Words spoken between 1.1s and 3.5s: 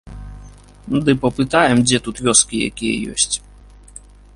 папытаем, дзе тут вёскі якія ёсць.